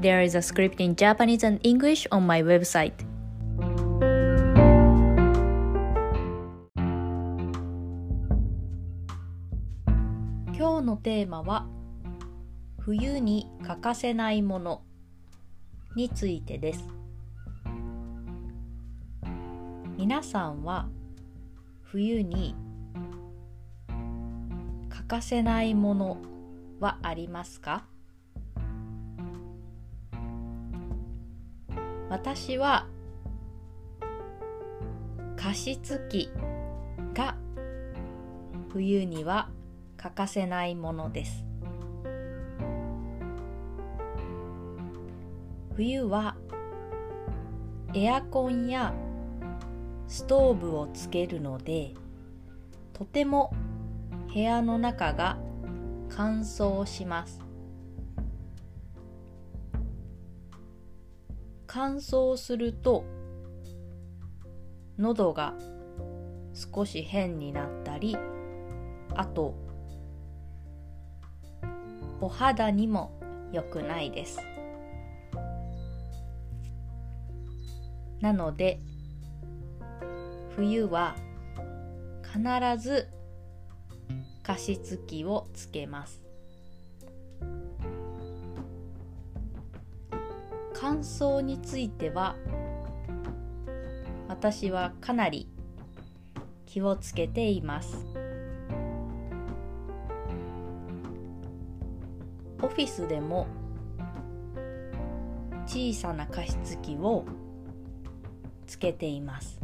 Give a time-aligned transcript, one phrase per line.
[0.00, 2.94] There is a script in Japanese and English on my website.
[10.54, 11.66] 今日のテーマは
[12.78, 14.82] 冬に欠かせないもの
[15.96, 16.84] についてです
[19.96, 20.88] 皆さんは
[21.82, 22.54] 冬に
[24.88, 26.18] 欠かせないもの
[26.78, 27.84] はありますか
[32.10, 32.86] 私は
[35.36, 36.30] 加湿器
[37.14, 37.36] が
[38.72, 39.50] 冬には
[39.96, 41.44] 欠かせないものです。
[45.74, 46.36] 冬は
[47.94, 48.92] エアコンや
[50.08, 51.94] ストーブをつけるので
[52.92, 53.54] とても
[54.32, 55.38] 部屋の中が
[56.08, 57.47] 乾燥します。
[61.80, 63.04] 乾燥すると
[64.98, 65.54] 喉が
[66.52, 68.16] 少し変になったり
[69.14, 69.54] あと
[72.20, 73.12] お肌にも
[73.52, 74.40] 良くないです。
[78.20, 78.80] なので
[80.56, 81.14] 冬は
[82.24, 82.42] 必
[82.82, 83.08] ず
[84.42, 86.27] 加湿器をつけます。
[90.80, 92.36] 乾燥については
[94.28, 95.48] 私はかなり
[96.66, 98.06] 気をつけています。
[102.62, 103.48] オフィスでも
[105.66, 107.24] 小さな加湿器を
[108.68, 109.60] つけています。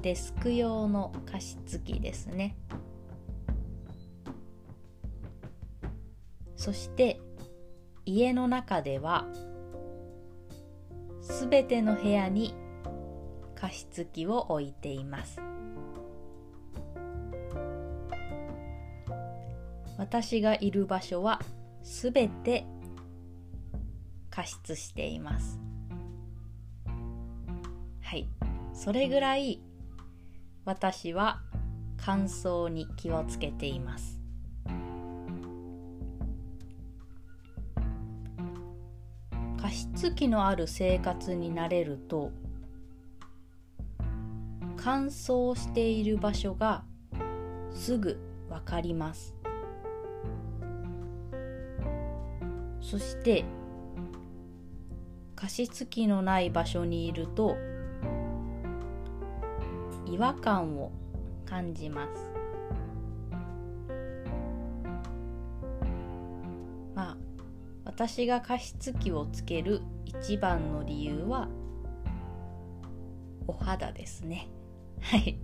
[0.00, 2.56] デスク用の加湿器ですね。
[6.56, 7.20] そして
[8.04, 9.26] 家の中では
[11.20, 12.54] すべての部屋に
[13.54, 15.40] 加湿器を置いています。
[19.98, 21.40] 私がいる場所は
[21.82, 22.66] すべて
[24.30, 25.60] 加湿しています。
[28.02, 28.28] はい。
[28.74, 29.60] それぐらい
[30.64, 31.42] 私は
[31.96, 34.21] 乾燥に気をつけています。
[40.02, 42.32] 加湿器のある生活になれると
[44.76, 46.82] 乾燥している場所が
[47.72, 48.18] すぐ
[48.50, 49.36] わかります。
[52.80, 53.44] そして
[55.36, 57.56] 加湿器のない場所にいると
[60.06, 60.90] 違和感を
[61.46, 62.41] 感じます。
[68.02, 71.48] 私が加湿器をつける一番の理由は
[73.46, 74.48] お肌ですね。
[75.00, 75.38] はい。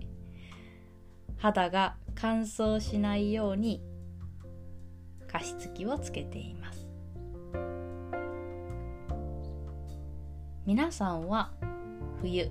[1.36, 3.80] 肌が乾燥しないように
[5.28, 6.88] 加湿器をつけています。
[10.66, 11.52] 皆さんは
[12.20, 12.50] 冬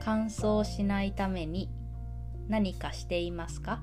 [0.00, 1.70] 乾燥しないために
[2.46, 3.82] 何かしていますか？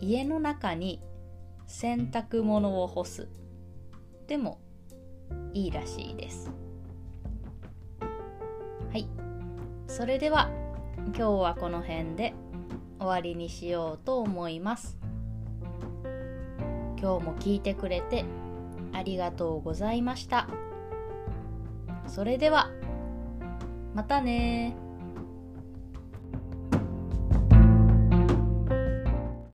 [0.00, 1.02] 家の中に
[1.66, 3.28] 洗濯物を干す。
[4.26, 4.60] でも
[5.52, 6.50] いいらしいです。
[8.90, 9.08] はい。
[9.86, 10.50] それでは
[10.96, 12.34] 今日はこの辺で
[12.98, 14.98] 終わりにしようと思います。
[17.00, 18.24] 今日も聞いてくれて
[18.92, 20.48] ありがとうございました。
[22.06, 22.70] それでは
[23.94, 24.76] またね